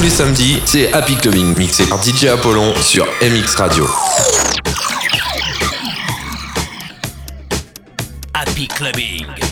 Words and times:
tous 0.00 0.04
les 0.04 0.10
samedis, 0.10 0.62
c'est 0.64 0.90
Happy 0.94 1.14
Clubbing, 1.14 1.54
mixé 1.58 1.84
par 1.84 2.02
DJ 2.02 2.24
Apollon 2.26 2.74
sur 2.80 3.04
MX 3.20 3.54
Radio. 3.56 3.86
Happy 8.32 8.66
Clubbing. 8.66 9.49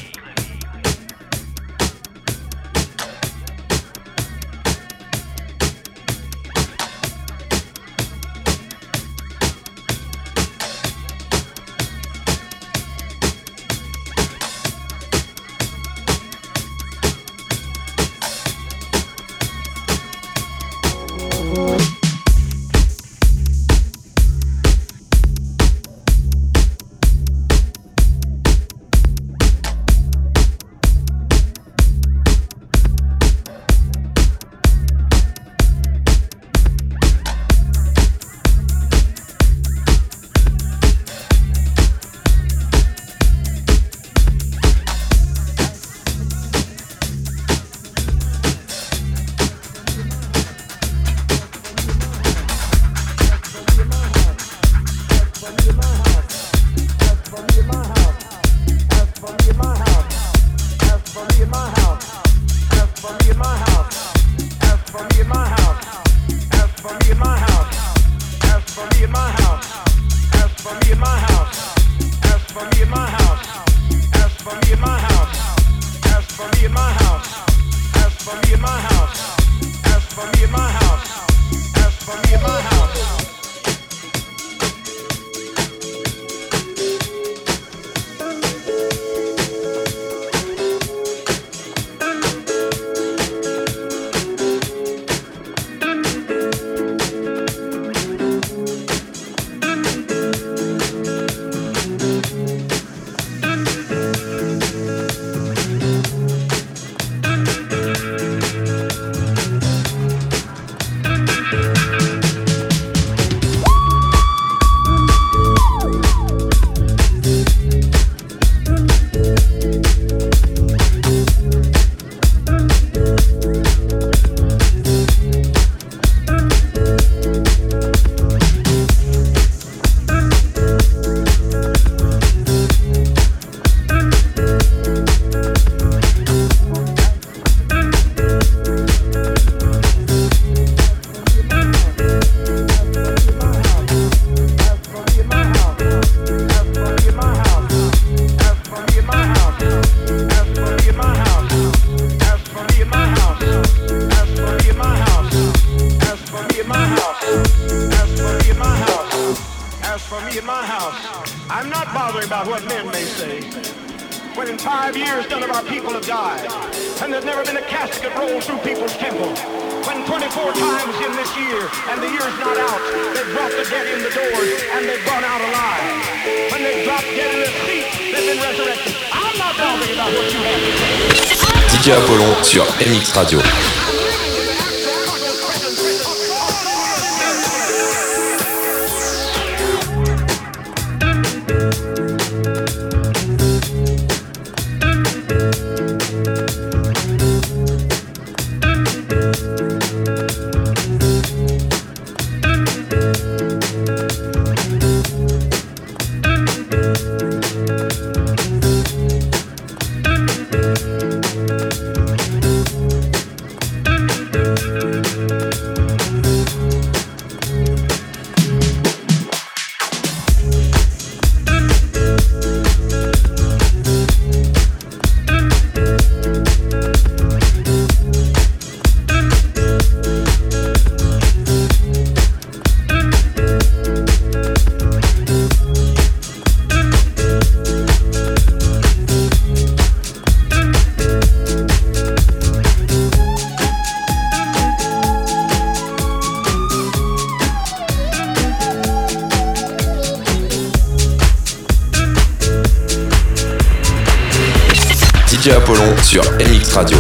Sur 256.08 256.22
MX 256.22 256.72
Radio. 256.72 256.96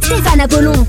Stéphane 0.00 0.40
Apollon. 0.40 0.86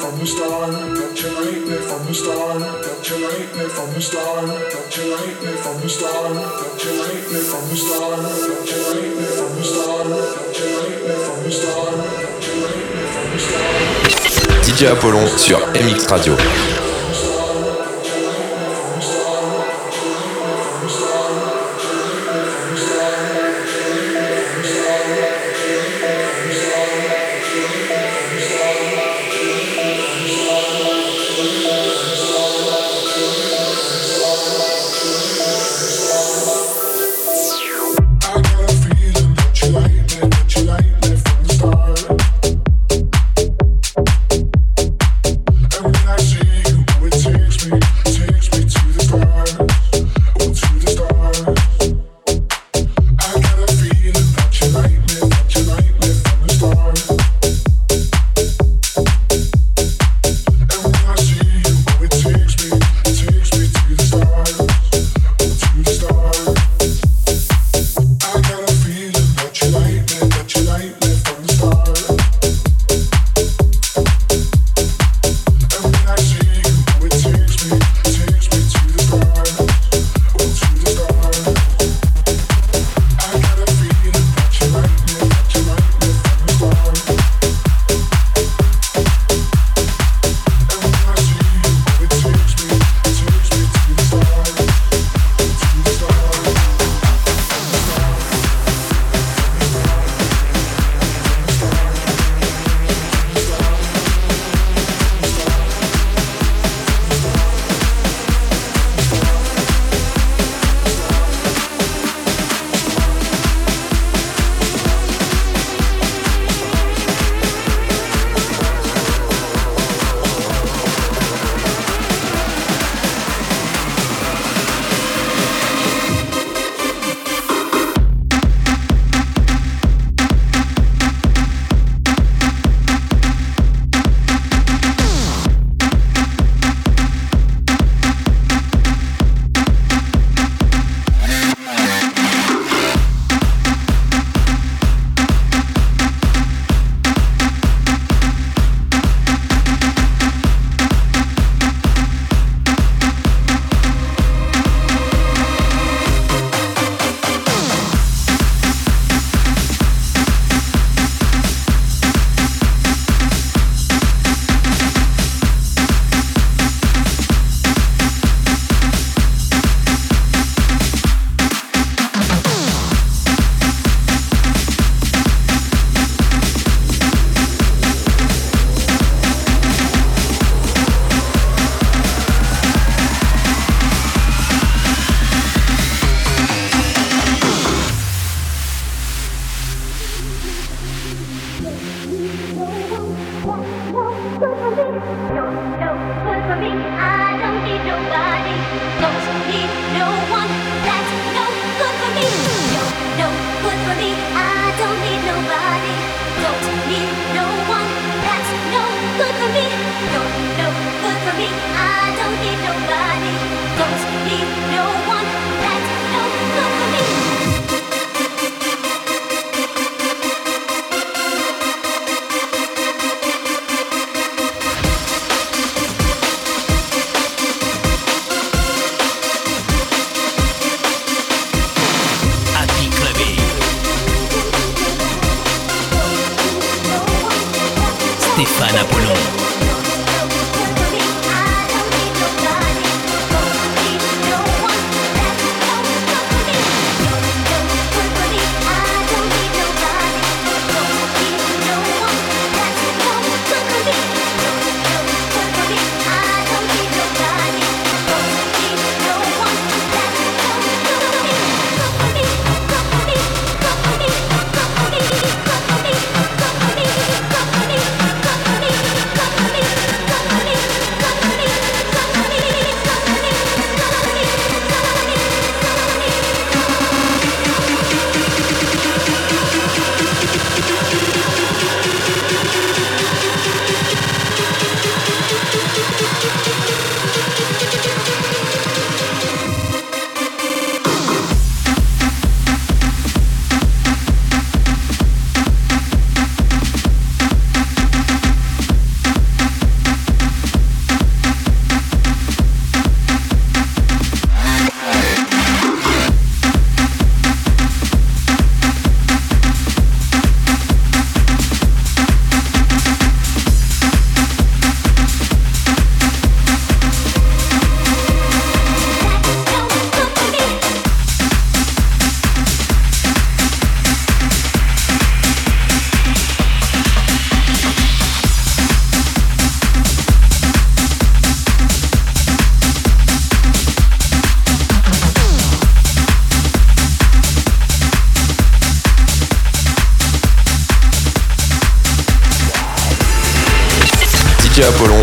from. 0.00 0.18
DJ 14.62 14.86
Apollon 14.86 15.26
sur 15.36 15.58
MX 15.74 16.06
Radio. 16.08 16.87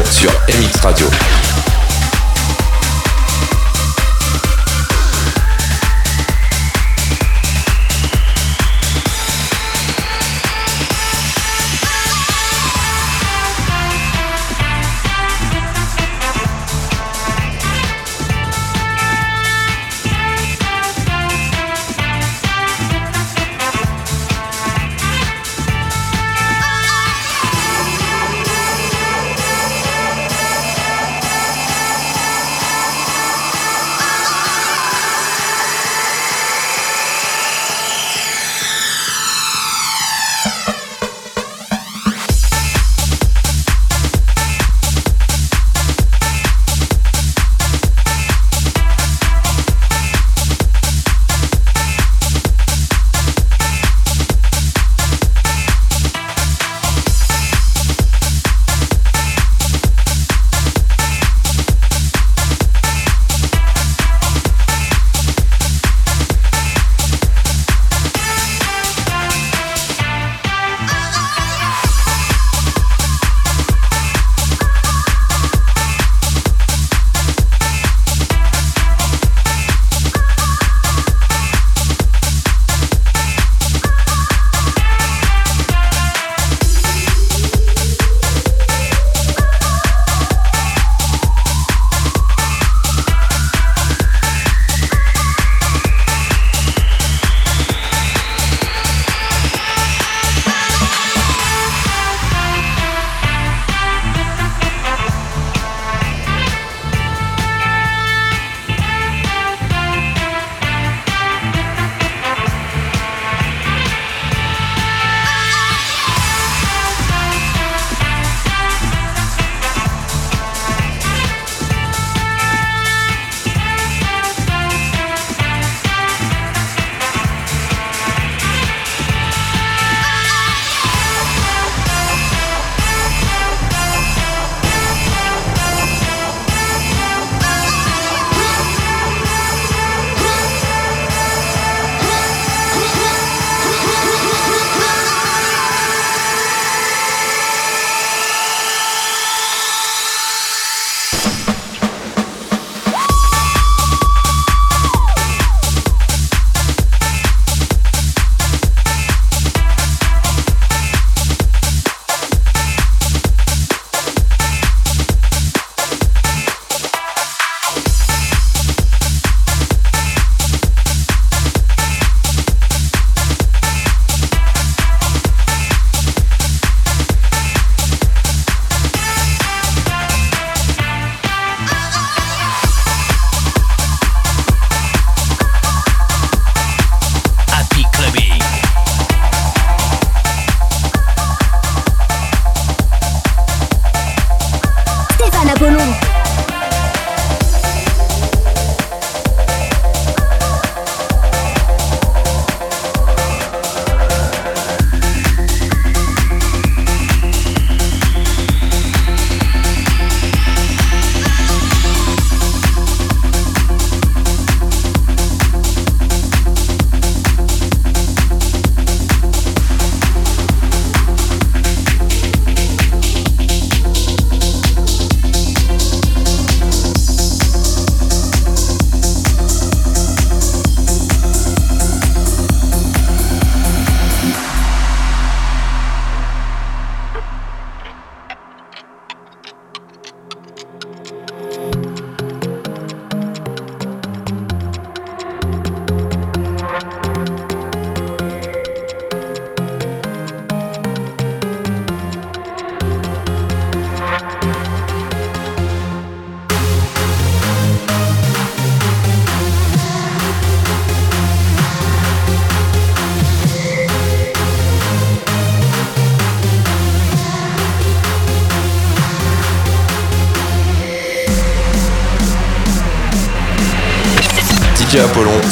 Sur 0.10 0.32
MX 0.48 0.80
Radio. 0.84 1.55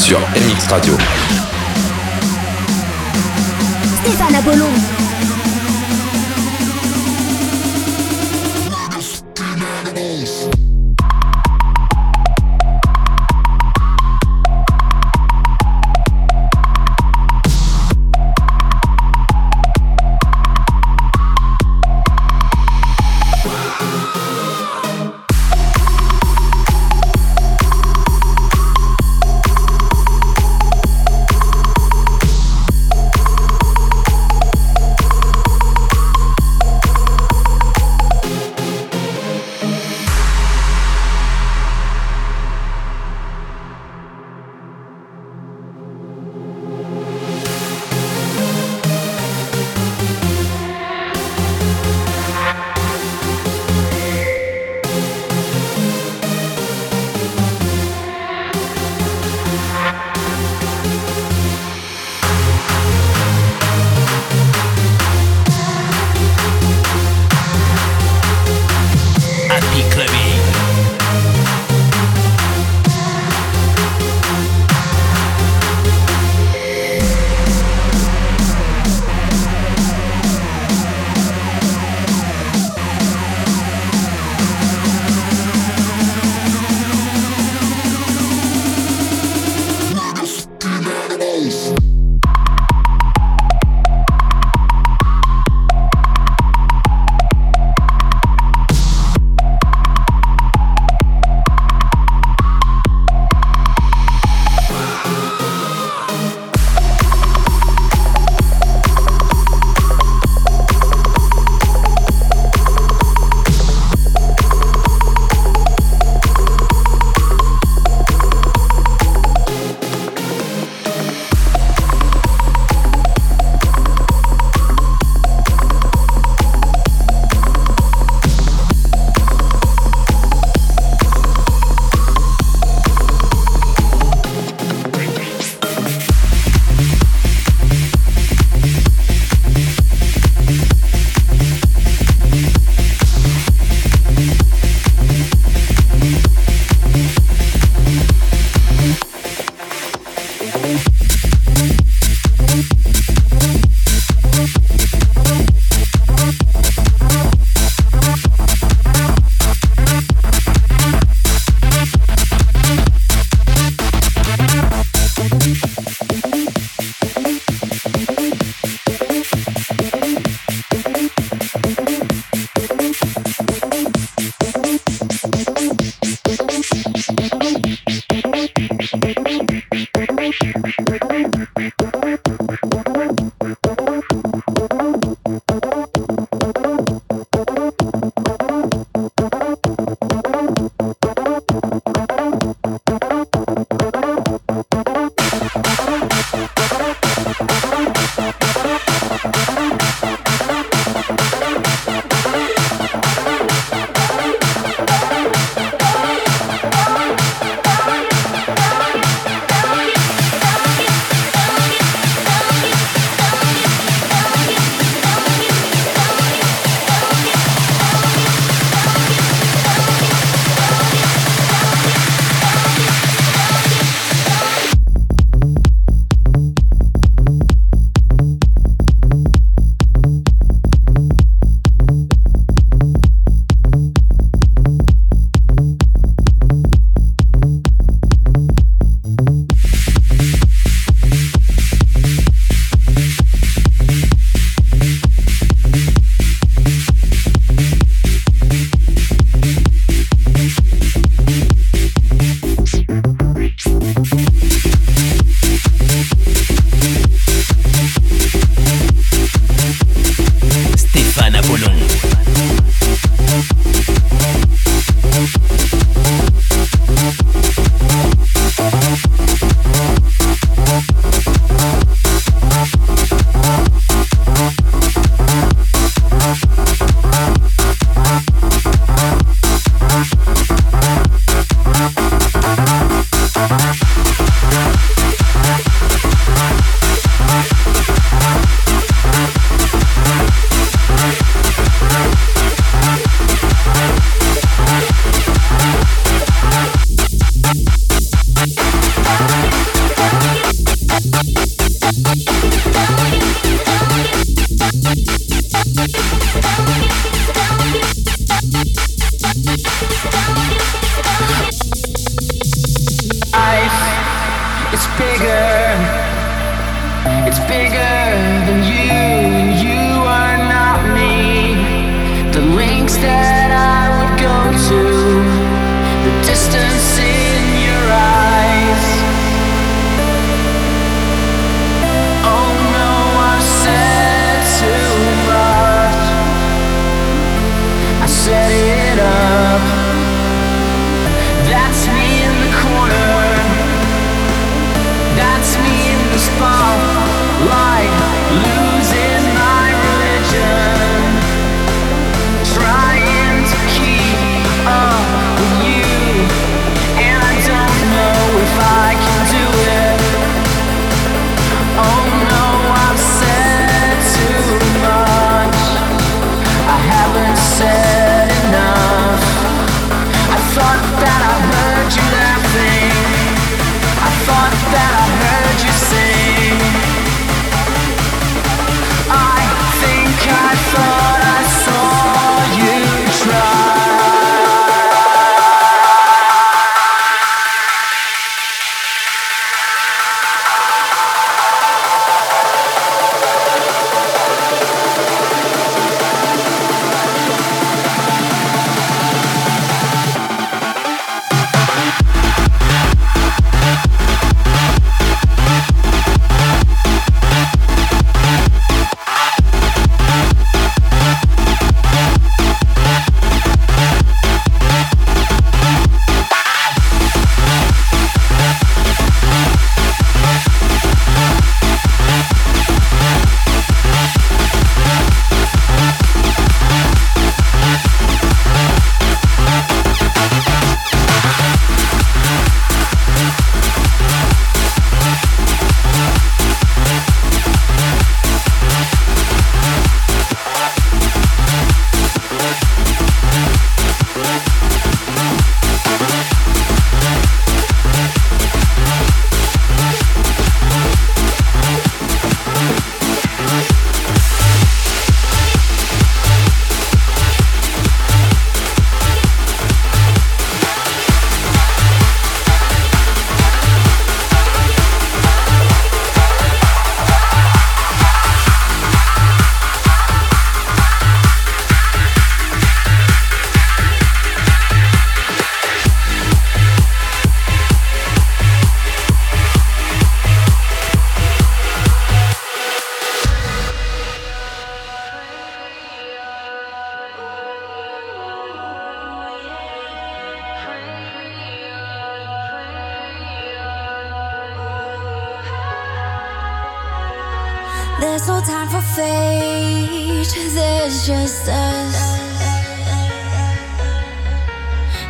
Sur 0.04 0.20
MX 0.20 0.68
Radio. 0.68 0.98
Stéphane 4.04 4.36
Apollon. 4.36 4.93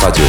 사주 0.00 0.27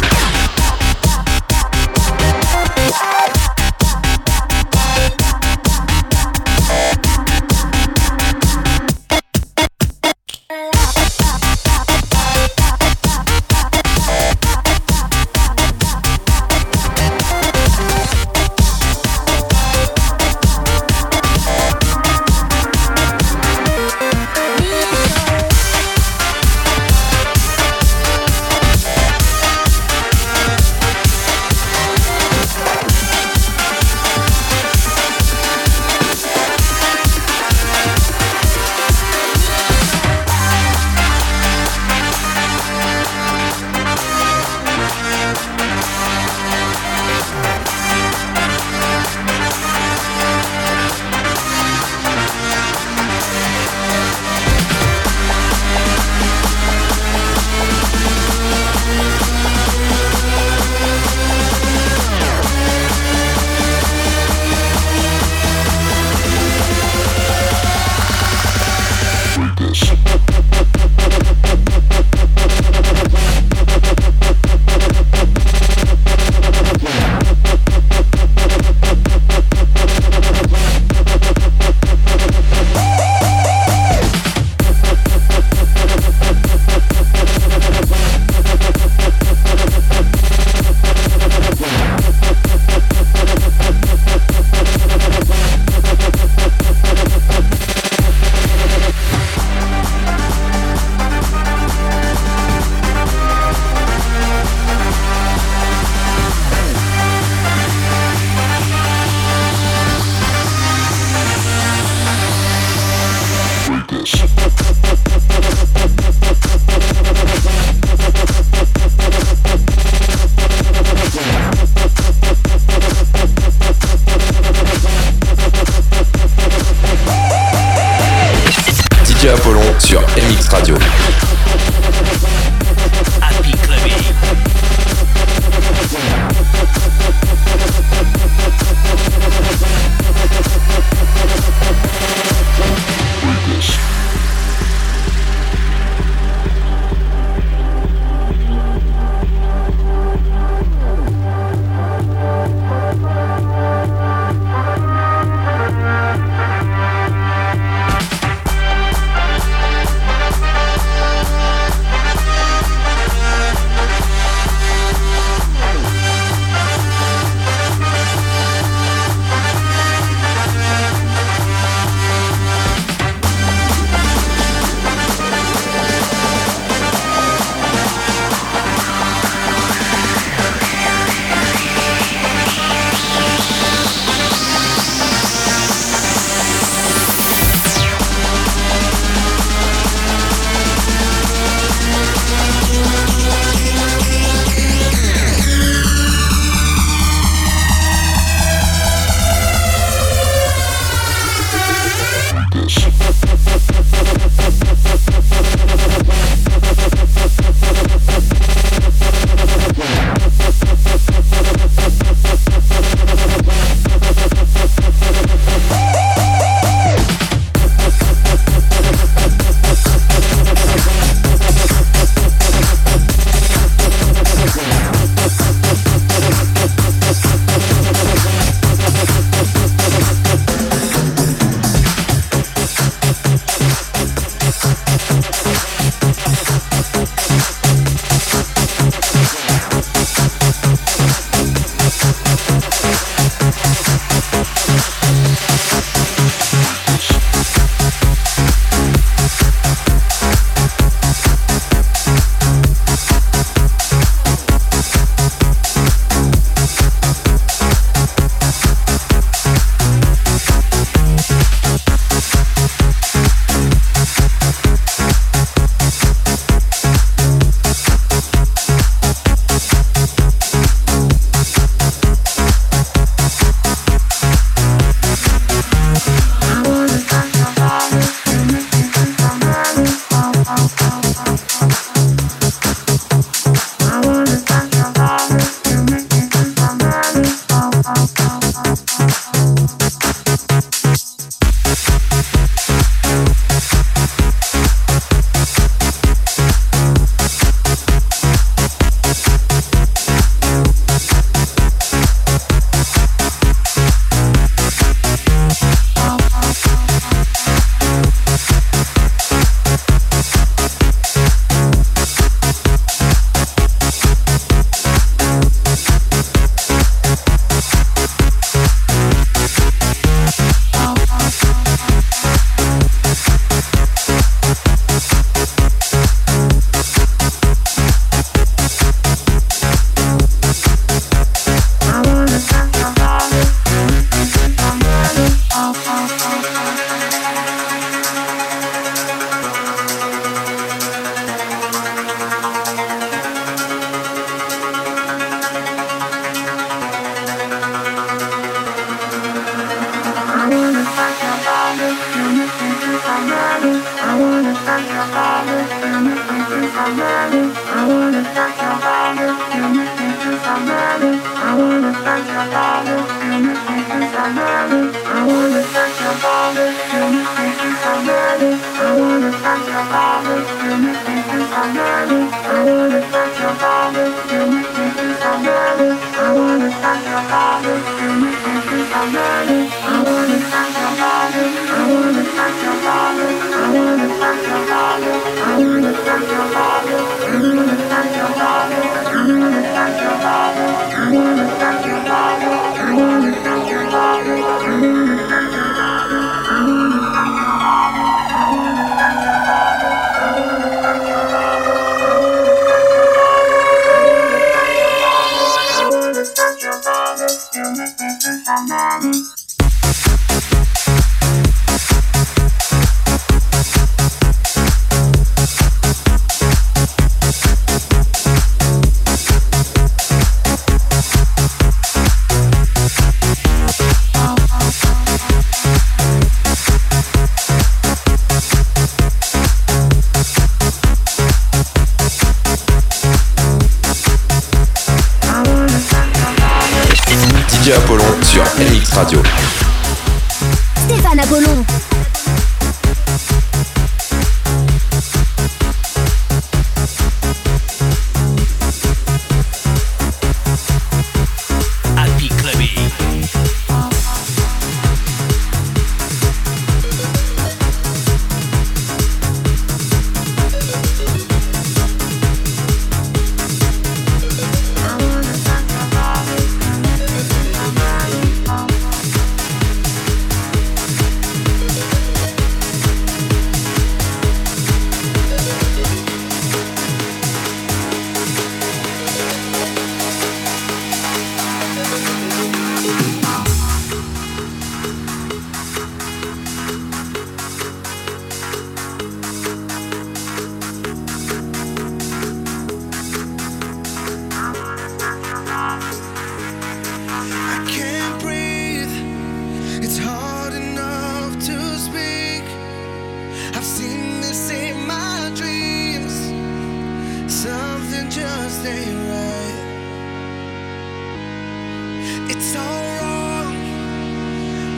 It's 512.32 512.54
all 512.54 512.84
wrong. 513.00 513.54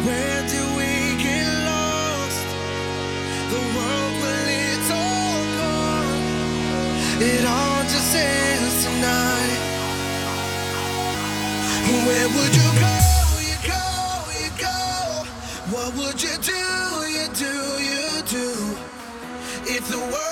Where 0.07 0.43
do 0.55 0.63
we 0.79 1.23
get 1.23 1.47
lost? 1.69 2.47
The 3.53 3.63
world 3.77 4.15
will 4.23 4.49
it's 4.65 4.91
all. 4.91 5.43
It 7.21 7.45
all 7.45 7.83
just 7.93 8.17
ends 8.17 8.85
tonight. 8.85 9.61
Where 12.07 12.29
would 12.37 12.55
you 12.61 12.71
go? 12.85 12.97
You 13.51 13.59
go, 13.69 13.85
you 14.43 14.51
go. 14.67 14.79
What 15.75 15.95
would 15.99 16.23
you 16.23 16.37
do? 16.53 16.65
You 17.17 17.27
do, 17.45 17.55
you 17.91 18.23
do. 18.33 18.49
If 19.77 19.89
the 19.89 19.99
world 19.99 20.32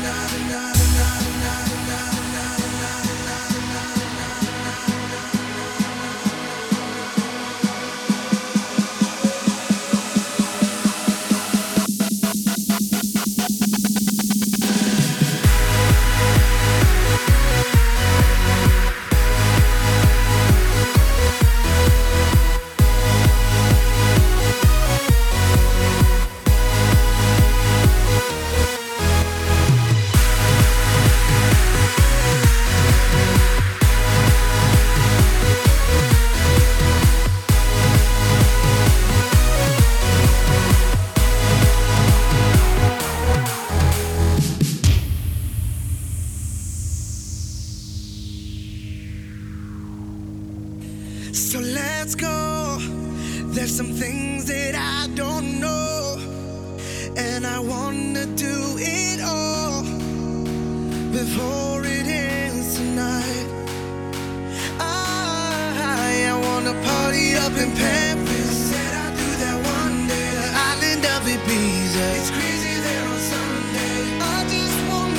be 71.47 71.61
there 71.95 72.15
it's 72.19 72.31
crazy 72.31 72.75
there 72.85 73.05
on 73.13 73.19
some 73.31 73.63
day 73.77 74.01
i 74.21 74.37
just 74.55 74.79
want 74.89 75.15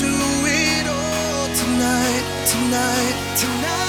to 0.00 0.10
wait 0.44 0.86
tonight 1.60 2.24
tonight 2.52 3.16
tonight. 3.42 3.82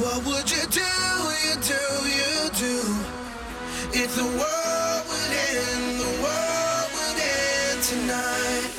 What 0.00 0.18
would 0.26 0.50
you 0.50 0.66
do 0.70 0.92
it's 3.94 4.18
a 4.18 4.24
world 4.24 5.04
within 5.06 5.98
tonight. 7.82 8.70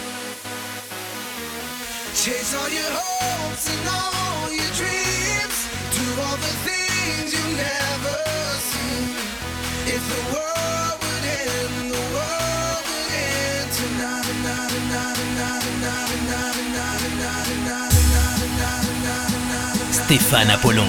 Chase 2.13 2.55
all 2.55 2.69
your 2.69 2.91
hopes 2.91 3.69
and 3.69 3.87
all 3.89 4.51
your 4.51 4.71
dreams. 4.73 5.57
Do 5.95 6.21
all 6.21 6.37
the 6.37 6.53
things. 6.65 6.92
Stéphane 20.13 20.51
Apollon. 20.51 20.87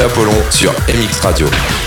Apollon 0.00 0.32
sur 0.50 0.72
MX 0.88 1.20
Radio. 1.20 1.83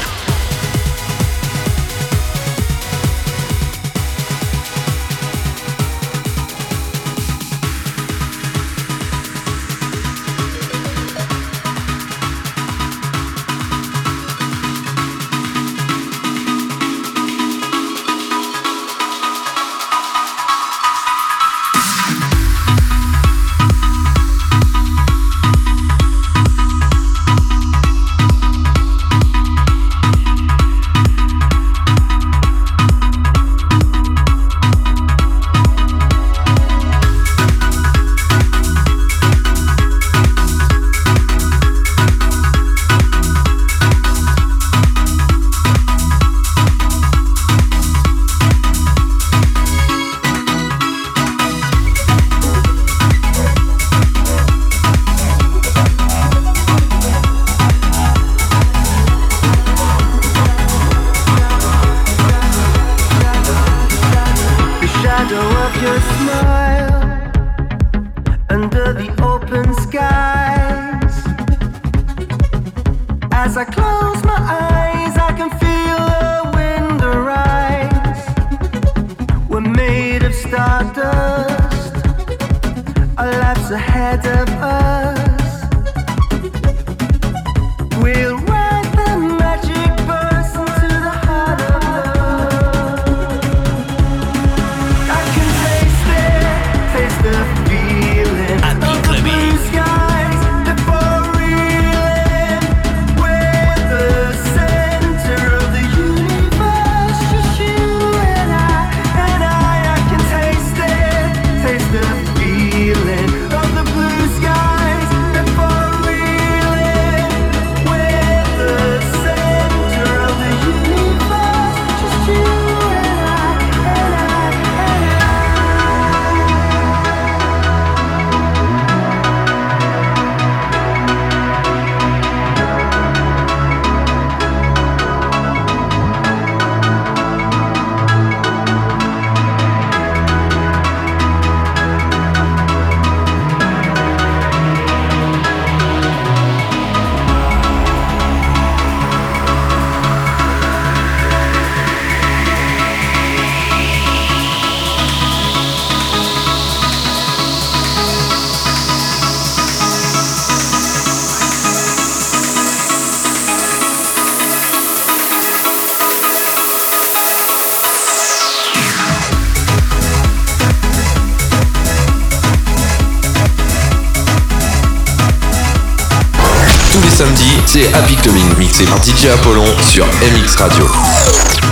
par 178.90 179.04
DJ 179.04 179.28
Apollon 179.28 179.66
sur 179.82 180.06
MX 180.06 180.56
Radio. 180.56 181.67